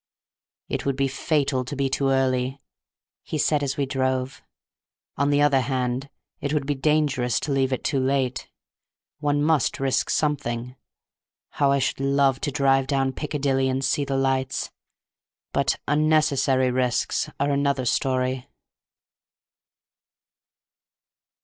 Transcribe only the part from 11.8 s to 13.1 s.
love to drive